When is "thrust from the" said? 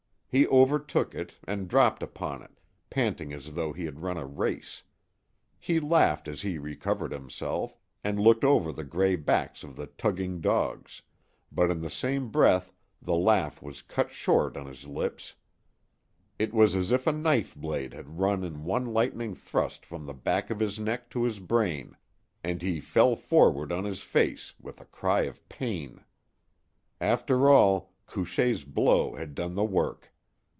19.35-20.13